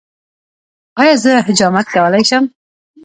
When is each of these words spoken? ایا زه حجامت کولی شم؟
ایا 0.99 1.15
زه 1.23 1.33
حجامت 1.47 1.85
کولی 1.93 2.23
شم؟ 2.29 2.43